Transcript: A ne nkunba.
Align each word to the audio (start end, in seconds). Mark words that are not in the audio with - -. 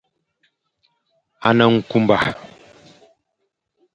A 1.47 1.49
ne 1.57 1.63
nkunba. 1.73 2.17